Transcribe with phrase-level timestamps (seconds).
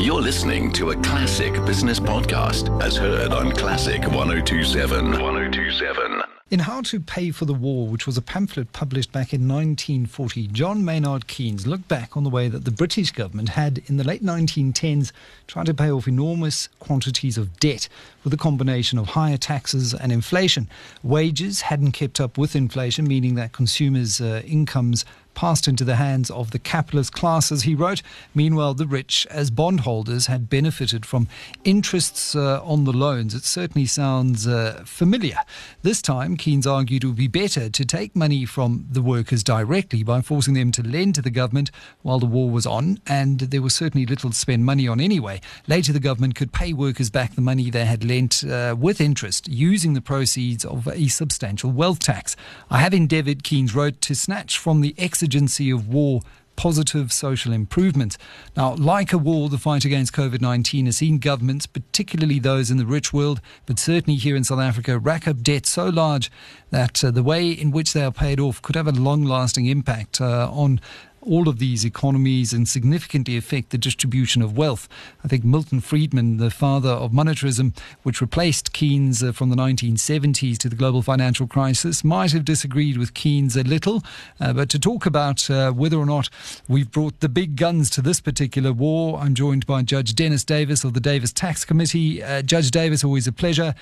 [0.00, 5.10] You're listening to a classic business podcast as heard on Classic 1027.
[5.10, 6.22] 1027.
[6.50, 10.46] In How to Pay for the War, which was a pamphlet published back in 1940,
[10.46, 14.04] John Maynard Keynes looked back on the way that the British government had, in the
[14.04, 15.10] late 1910s,
[15.48, 17.88] tried to pay off enormous quantities of debt
[18.22, 20.68] with a combination of higher taxes and inflation.
[21.02, 25.04] Wages hadn't kept up with inflation, meaning that consumers' uh, incomes
[25.38, 28.02] passed into the hands of the capitalist classes, he wrote.
[28.34, 31.28] Meanwhile, the rich, as bondholders, had benefited from
[31.62, 33.36] interests uh, on the loans.
[33.36, 35.38] It certainly sounds uh, familiar.
[35.82, 40.02] This time, Keynes argued it would be better to take money from the workers directly
[40.02, 41.70] by forcing them to lend to the government
[42.02, 45.40] while the war was on, and there was certainly little to spend money on anyway.
[45.68, 49.46] Later, the government could pay workers back the money they had lent uh, with interest
[49.46, 52.34] using the proceeds of a substantial wealth tax.
[52.70, 56.22] I have endeavoured, Keynes wrote, to snatch from the exit exigency of war
[56.56, 58.18] positive social improvement.
[58.56, 62.78] Now, like a war, the fight against COVID 19 has seen governments, particularly those in
[62.78, 66.32] the rich world, but certainly here in South Africa, rack up debt so large
[66.70, 69.66] that uh, the way in which they are paid off could have a long lasting
[69.66, 70.80] impact uh, on
[71.28, 74.88] all of these economies and significantly affect the distribution of wealth.
[75.22, 80.56] I think Milton Friedman, the father of monetarism, which replaced Keynes uh, from the 1970s
[80.58, 84.02] to the global financial crisis, might have disagreed with Keynes a little.
[84.40, 86.30] Uh, but to talk about uh, whether or not
[86.68, 90.84] we've brought the big guns to this particular war, I'm joined by Judge Dennis Davis
[90.84, 92.22] of the Davis Tax Committee.
[92.22, 93.74] Uh, Judge Davis, always a pleasure.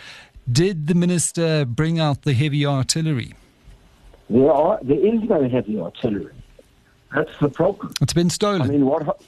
[0.51, 3.35] Did the minister bring out the heavy artillery?
[4.29, 6.36] There, are, there is no heavy artillery.
[7.15, 7.93] That's the problem.
[8.01, 8.63] It's been stolen.
[8.63, 9.21] I mean, what?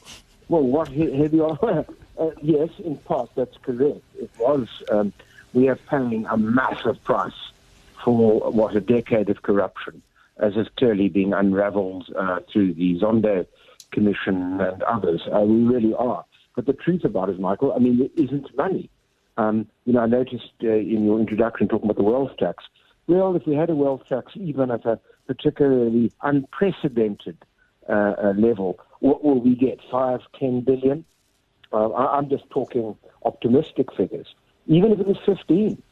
[0.48, 1.84] Well, what heavy are?
[2.18, 4.02] Uh, yes, in part, that's correct.
[4.18, 4.66] It was.
[4.90, 5.12] Um,
[5.52, 7.52] we are paying a massive price
[8.04, 10.02] for what a decade of corruption,
[10.38, 13.46] as is clearly being unravelled uh, through the Zondo
[13.92, 15.22] Commission and others.
[15.32, 16.24] Uh, we really are.
[16.56, 18.90] But the truth about it, Michael, I mean, there isn't money.
[19.36, 22.64] Um, you know, I noticed uh, in your introduction talking about the wealth tax.
[23.06, 24.98] Well, if we had a wealth tax, even at a
[25.28, 27.36] particularly unprecedented
[27.88, 29.80] uh, uh, level, what will we get?
[29.90, 31.04] Five, ten billion?
[31.72, 34.34] Uh, I'm just talking optimistic figures.
[34.66, 35.82] Even if it was 15,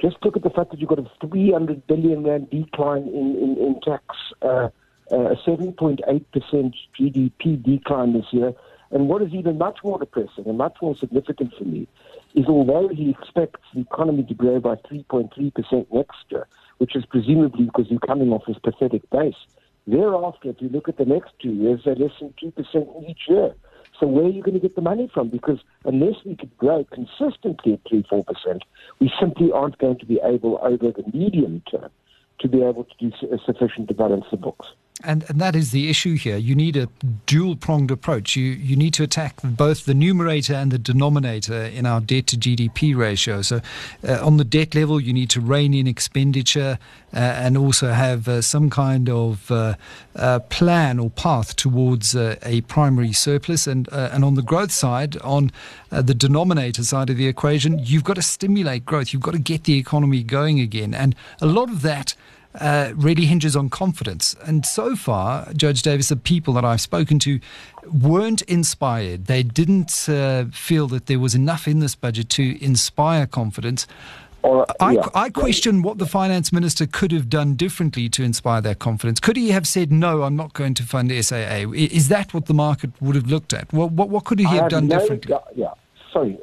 [0.00, 3.56] just look at the fact that you've got a 300 billion rand decline in, in,
[3.58, 4.04] in tax,
[4.42, 4.68] uh,
[5.12, 8.52] uh, a 7.8% GDP decline this year.
[8.90, 11.88] And what is even much more depressing and much more significant for me
[12.34, 16.46] is although he expects the economy to grow by 3.3% next year,
[16.78, 19.34] which is presumably because you're coming off this pathetic base,
[19.86, 23.54] Thereafter, if you look at the next two years, they're less than 2% each year.
[23.98, 25.28] So where are you going to get the money from?
[25.28, 28.60] Because unless we could grow consistently at 3 4%,
[28.98, 31.90] we simply aren't going to be able, over the medium term,
[32.40, 33.12] to be able to do
[33.44, 34.68] sufficient to balance the books.
[35.04, 36.38] And, and that is the issue here.
[36.38, 36.88] You need a
[37.26, 38.34] dual pronged approach.
[38.34, 42.36] You, you need to attack both the numerator and the denominator in our debt to
[42.36, 43.42] GDP ratio.
[43.42, 43.60] So,
[44.06, 46.78] uh, on the debt level, you need to rein in expenditure
[47.12, 49.74] uh, and also have uh, some kind of uh,
[50.16, 53.66] uh, plan or path towards uh, a primary surplus.
[53.66, 55.52] And, and on the growth side, on
[55.90, 59.12] the denominator side of the equation, you've got to stimulate growth.
[59.12, 60.94] You've got to get the economy going again.
[60.94, 62.14] And a lot of that
[62.60, 64.34] uh, really hinges on confidence.
[64.46, 67.40] And so far, Judge Davis, the people that I've spoken to
[67.92, 69.26] weren't inspired.
[69.26, 73.86] They didn't uh, feel that there was enough in this budget to inspire confidence.
[74.42, 75.08] Or, I, yeah.
[75.14, 79.18] I question what the finance minister could have done differently to inspire that confidence.
[79.18, 81.72] Could he have said, no, I'm not going to fund SAA?
[81.74, 83.72] Is that what the market would have looked at?
[83.72, 85.34] What, what, what could he have, have done no, differently?
[85.56, 85.74] Yeah,
[86.12, 86.38] sorry,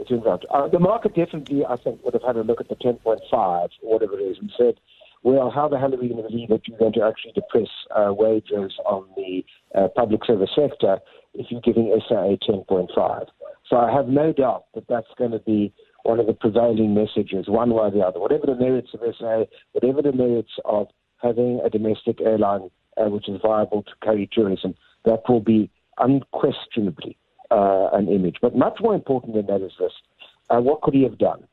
[0.51, 3.69] uh, the market definitely, I think, would have had a look at the 10.5 or
[3.81, 4.75] whatever it is and said,
[5.23, 7.69] well, how the hell are we going to believe that you're going to actually depress
[7.95, 11.00] uh, wages on the uh, public service sector
[11.34, 13.28] if you're giving SAA 10.5?
[13.69, 15.73] So I have no doubt that that's going to be
[16.03, 18.19] one of the prevailing messages, one way or the other.
[18.19, 20.88] Whatever the merits of SAA, whatever the merits of
[21.22, 24.75] having a domestic airline uh, which is viable to carry tourism,
[25.06, 27.17] that will be unquestionably
[27.50, 28.38] uh, an image.
[28.41, 29.94] But much more important than that is this.
[30.50, 31.47] Uh, what could he have done?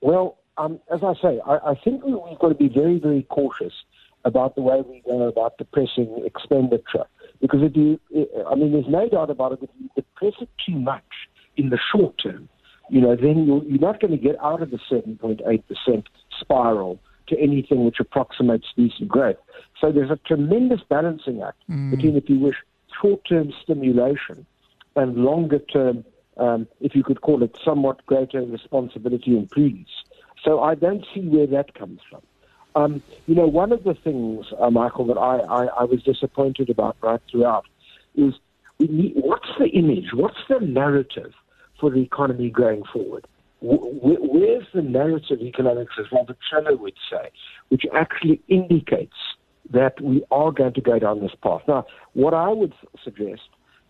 [0.00, 3.22] Well, um, as I say, I, I think we, we've got to be very, very
[3.24, 3.72] cautious
[4.24, 7.04] about the way we go about depressing expenditure.
[7.40, 7.98] Because if you,
[8.50, 11.78] I mean, there's no doubt about it, if you depress it too much in the
[11.90, 12.48] short term,
[12.90, 16.04] you know, then you're, you're not going to get out of the 7.8%
[16.38, 19.36] spiral to anything which approximates decent growth.
[19.80, 21.90] So there's a tremendous balancing act mm.
[21.92, 22.56] between, if you wish,
[23.00, 24.44] short term stimulation
[24.96, 26.04] and longer term,
[26.36, 29.88] um, if you could call it somewhat greater responsibility and prudence.
[30.44, 32.22] So I don't see where that comes from.
[32.74, 36.70] Um, you know, one of the things, uh, Michael, that I, I, I, was disappointed
[36.70, 37.66] about right throughout
[38.14, 38.34] is
[38.78, 41.32] need, what's the image, what's the narrative
[41.80, 43.26] for the economy going forward?
[43.60, 47.30] Where's the narrative economics, as Robert Shiller would say,
[47.68, 49.16] which actually indicates
[49.70, 51.62] that we are going to go down this path?
[51.68, 52.72] Now, what I would
[53.04, 53.42] suggest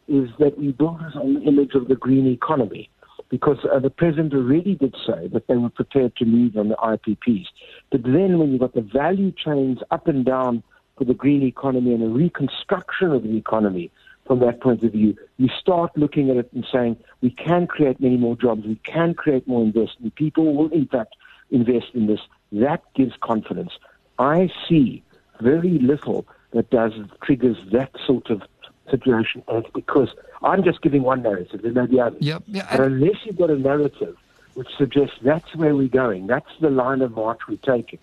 [0.08, 2.90] is that we build on the image of the green economy
[3.30, 6.74] because uh, the president already did say that they were prepared to move on the
[6.76, 7.46] IPPs.
[7.90, 10.62] But then when you've got the value chains up and down
[10.98, 13.90] for the green economy and a reconstruction of the economy
[14.26, 18.00] from that point of view, you start looking at it and saying, we can create
[18.00, 21.14] many more jobs, we can create more investment, people will in fact
[21.50, 22.20] invest in this.
[22.52, 23.72] That gives confidence.
[24.18, 25.02] I see
[25.40, 26.92] very little that does
[27.22, 28.42] triggers that sort of
[28.90, 30.08] situation as because
[30.42, 31.62] I'm just giving one narrative.
[31.62, 32.20] There may be others.
[32.20, 32.42] Yep.
[32.46, 34.16] Yeah, but unless you've got a narrative
[34.54, 37.98] which suggests that's where we're going, that's the line of march we're taking.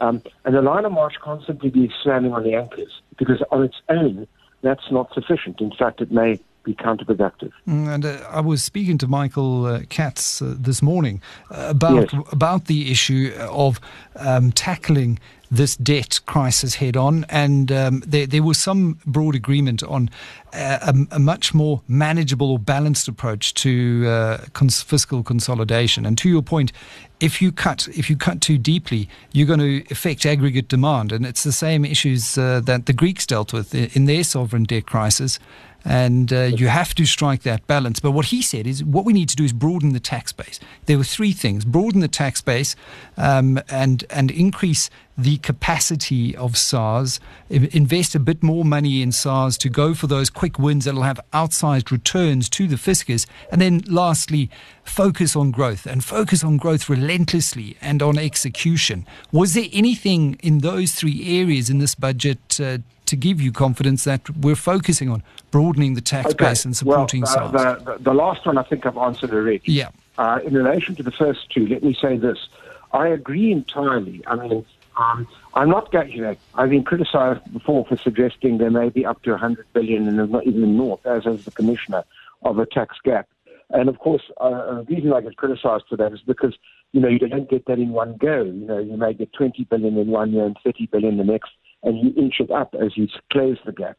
[0.00, 1.14] Um, and the line of march
[1.46, 4.26] simply be slamming on the anchors because on its own,
[4.62, 5.60] that's not sufficient.
[5.60, 7.52] In fact, it may be counterproductive.
[7.68, 11.20] Mm, and uh, I was speaking to Michael uh, Katz uh, this morning
[11.50, 12.24] about yes.
[12.32, 13.80] about the issue of
[14.16, 15.18] um, tackling
[15.50, 20.10] this debt crisis head on, and um, there, there, was some broad agreement on
[20.52, 26.06] a, a, much more manageable or balanced approach to uh, cons- fiscal consolidation.
[26.06, 26.72] And to your point,
[27.20, 31.24] if you cut if you cut too deeply, you're going to affect aggregate demand, and
[31.24, 35.38] it's the same issues uh, that the Greeks dealt with in their sovereign debt crisis
[35.84, 38.00] and uh, you have to strike that balance.
[38.00, 40.58] But what he said is what we need to do is broaden the tax base.
[40.86, 42.74] There were three things: broaden the tax base
[43.16, 49.56] um, and and increase the capacity of SARS, invest a bit more money in SARS
[49.58, 53.82] to go for those quick wins that'll have outsized returns to the fiscus, and then
[53.88, 54.50] lastly,
[54.82, 59.06] focus on growth and focus on growth relentlessly and on execution.
[59.30, 64.04] Was there anything in those three areas in this budget uh, to give you confidence
[64.04, 66.46] that we're focusing on broadening the tax okay.
[66.46, 69.62] base and supporting well, uh, the, the, last one I think I've answered already.
[69.64, 69.90] Yeah.
[70.16, 72.48] Uh, in relation to the first two, let me say this.
[72.92, 74.22] I agree entirely.
[74.26, 74.64] I mean,
[74.96, 79.04] um, I'm not going, you know, I've been criticized before for suggesting there may be
[79.04, 82.04] up to 100 billion and not even north, as is the commissioner,
[82.42, 83.28] of a tax gap.
[83.70, 86.54] And of course, uh, the reason I get criticized for that is because,
[86.92, 88.44] you know, you don't get that in one go.
[88.44, 91.50] You know, you may get 20 billion in one year and 30 billion the next
[91.84, 93.96] and you inch it up as you close the gap.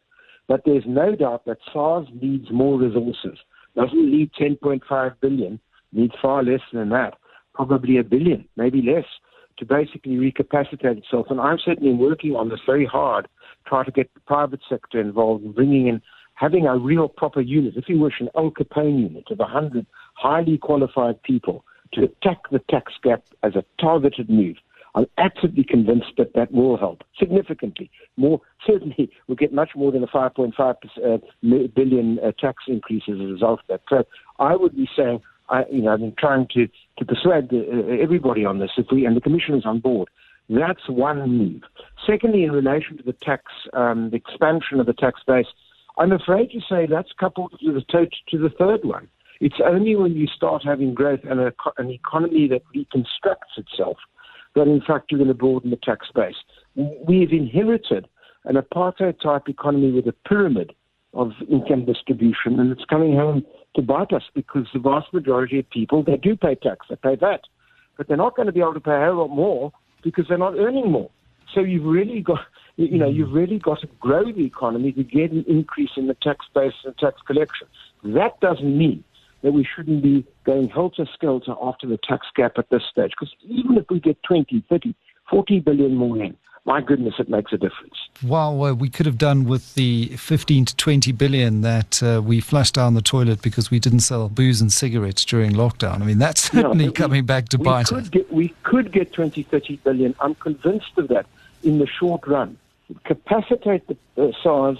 [0.48, 3.38] But there's no doubt that SARS needs more resources.
[3.76, 5.60] Doesn't need 10.5 billion,
[5.92, 7.16] needs far less than that,
[7.54, 9.06] probably a billion, maybe less,
[9.57, 11.28] to basically recapacitate itself.
[11.30, 13.28] And I'm certainly working on this very hard,
[13.66, 16.02] trying to get the private sector involved, in bringing in,
[16.36, 19.86] having a real proper unit, if you wish, an Al Capone unit of 100
[20.16, 21.63] highly qualified people
[21.94, 24.57] to attack the tax gap as a targeted move.
[24.96, 27.92] I'm absolutely convinced that that will help significantly.
[28.16, 31.18] More certainly, we'll get much more than a 5.5 uh,
[31.75, 33.81] billion uh, tax increase as a result of that.
[33.90, 34.06] So
[34.40, 36.68] I would be saying, I, you know, I've been trying to
[37.00, 38.72] to persuade uh, everybody on this.
[38.78, 40.10] If we and the commission is on board,
[40.50, 41.62] that's one move.
[42.06, 43.44] Secondly, in relation to the tax,
[43.74, 45.48] um, the expansion of the tax base,
[45.98, 49.08] I'm afraid to say that's coupled to the to the third one.
[49.42, 53.98] It's only when you start having growth and a, an economy that reconstructs itself
[54.56, 56.36] that in fact you're going to broaden the tax base.
[56.76, 58.08] We've inherited
[58.46, 60.74] an apartheid type economy with a pyramid
[61.16, 63.44] of income distribution, and it's coming home
[63.76, 67.16] to bite us because the vast majority of people they do pay tax, they pay
[67.16, 67.42] that,
[67.98, 69.72] but they're not going to be able to pay a whole lot more
[70.04, 71.10] because they're not earning more.
[71.54, 72.39] So you've really got,
[72.75, 76.16] you know, you've really got to grow the economy to get an increase in the
[76.16, 77.68] tax base and tax collection.
[78.04, 79.04] That doesn't mean
[79.42, 83.12] that we shouldn't be going helter skelter after the tax gap at this stage.
[83.12, 84.96] Because even if we get 20, 30,
[85.30, 87.93] 40 billion more in, my goodness, it makes a difference.
[88.24, 92.39] Well, uh, we could have done with the 15 to 20 billion that uh, we
[92.39, 96.01] flushed down the toilet because we didn't sell booze and cigarettes during lockdown.
[96.01, 98.10] I mean, that's certainly coming back to bite us.
[98.31, 100.15] we could get 20, 30 billion.
[100.19, 101.27] I'm convinced of that
[101.63, 102.57] in the short run.
[103.03, 104.77] Capacitate the uh, SARS,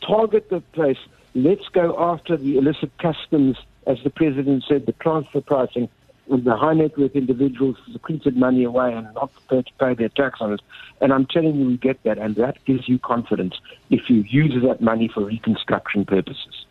[0.00, 0.98] target the place.
[1.34, 3.56] Let's go after the illicit customs
[3.86, 5.88] as the president said, the transfer pricing
[6.26, 10.08] when the high net worth individuals secreted money away and not prepared to pay their
[10.08, 10.60] tax on it.
[11.00, 13.54] And I'm telling you, we get that, and that gives you confidence
[13.90, 16.66] if you use that money for reconstruction purposes.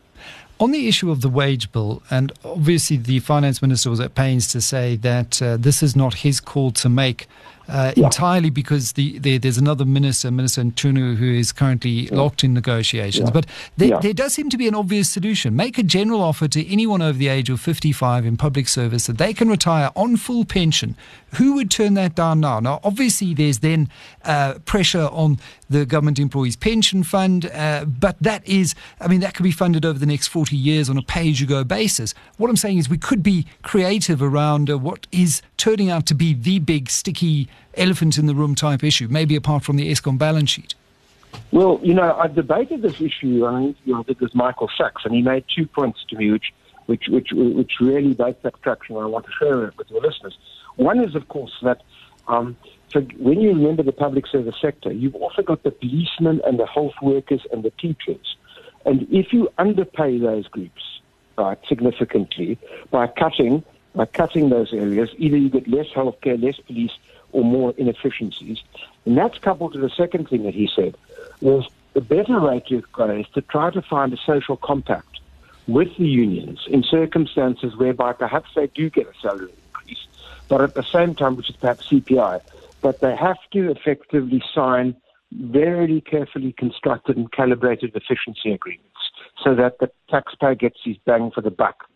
[0.58, 4.48] On the issue of the wage bill, and obviously the finance minister was at pains
[4.50, 7.28] to say that uh, this is not his call to make
[7.68, 8.06] uh, yeah.
[8.06, 12.16] entirely because the, the, there's another minister, Minister Mchunu, who is currently yeah.
[12.16, 13.30] locked in negotiations.
[13.30, 13.34] Yeah.
[13.34, 13.46] But
[13.78, 15.56] there, there, does seem to be an obvious solution.
[15.56, 19.18] Make a general offer to anyone over the age of 55 in public service that
[19.18, 20.96] they can retire on full pension.
[21.36, 22.60] Who would turn that down now?
[22.60, 23.90] Now, obviously, there's then
[24.24, 29.34] uh, pressure on the government employees pension fund, uh, but that is, I mean, that
[29.34, 32.14] could be funded over the next 40 years on a pay as you go basis.
[32.38, 36.16] What I'm saying is we could be creative around uh, what is turning out to
[36.16, 40.18] be the big sticky elephant in the room type issue, maybe apart from the Eskom
[40.18, 40.76] balance sheet.
[41.52, 43.46] Well, you know, I've debated this issue.
[43.46, 46.54] I think, you know, with Michael Sachs, and he made two points to me, which
[46.86, 48.96] which which which really both that traction.
[48.98, 50.38] I want to share it with your listeners.
[50.76, 51.82] One is, of course, that
[52.28, 52.56] um,
[52.92, 56.66] so when you remember the public service sector, you've also got the policemen and the
[56.66, 58.38] health workers and the teachers.
[58.86, 60.82] And if you underpay those groups
[61.38, 62.58] right, significantly
[62.92, 66.92] by cutting by cutting those areas, either you get less healthcare, less police,
[67.32, 68.60] or more inefficiencies.
[69.06, 70.96] And that's coupled to the second thing that he said
[71.42, 75.20] was the better way to go is to try to find a social compact
[75.68, 80.06] with the unions in circumstances whereby perhaps they do get a salary increase,
[80.48, 82.42] but at the same time, which is perhaps CPI,
[82.82, 84.96] but they have to effectively sign
[85.32, 88.92] very carefully constructed and calibrated efficiency agreements
[89.44, 91.88] so that the taxpayer gets his bang for the buck.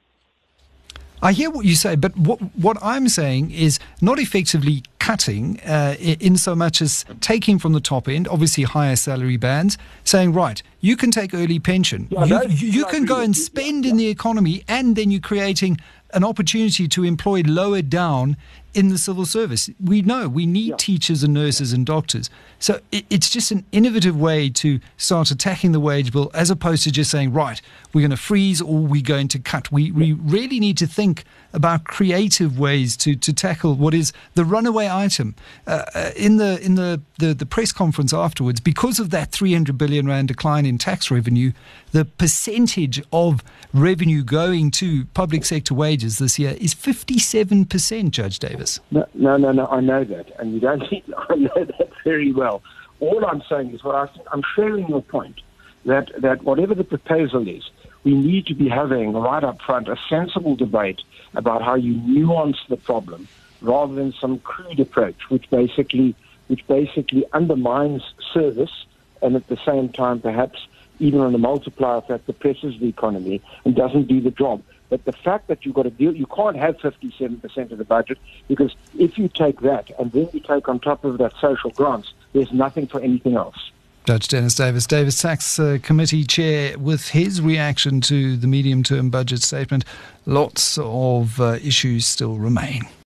[1.21, 5.95] I hear what you say, but what, what I'm saying is not effectively cutting uh,
[5.99, 10.61] in so much as taking from the top end, obviously higher salary bands, saying, right,
[10.81, 12.07] you can take early pension.
[12.11, 15.79] Yeah, you, you, you can go and spend in the economy, and then you're creating
[16.13, 18.37] an opportunity to employ lower down
[18.73, 19.69] in the civil service.
[19.83, 20.75] We know we need yeah.
[20.77, 22.29] teachers and nurses and doctors.
[22.59, 26.83] So it, it's just an innovative way to start attacking the wage bill as opposed
[26.83, 27.61] to just saying, right,
[27.93, 29.71] we're going to freeze or we're going to cut.
[29.71, 34.45] We, we really need to think about creative ways to, to tackle what is the
[34.45, 35.35] runaway item.
[35.65, 39.77] Uh, uh in the, in the, the, the press conference afterwards, because of that 300
[39.77, 41.51] billion rand decline in tax revenue,
[41.91, 48.58] the percentage of revenue going to public sector wages this year is 57%, Judge Davis.
[48.91, 49.67] No, no, no, no.
[49.67, 50.79] I know that, and you don't.
[50.91, 52.61] Need, I know that very well.
[52.99, 55.41] All I'm saying is, what I, I'm sharing your point
[55.85, 57.69] that that whatever the proposal is,
[58.03, 61.01] we need to be having right up front a sensible debate
[61.35, 63.27] about how you nuance the problem,
[63.61, 66.15] rather than some crude approach, which basically
[66.47, 68.01] which basically undermines
[68.33, 68.85] service
[69.21, 70.59] and at the same time perhaps
[70.99, 74.61] even on a multiplier effect depresses the economy and doesn't do the job.
[74.89, 78.17] But the fact that you've got to deal, you can't have 57% of the budget
[78.48, 82.13] because if you take that and then you take on top of that social grants,
[82.34, 83.72] there's nothing for anything else.
[84.05, 89.12] Judge Dennis Davis, Davis Tax uh, Committee Chair, with his reaction to the medium term
[89.12, 89.86] budget statement,
[90.25, 92.89] lots of uh, issues still remain.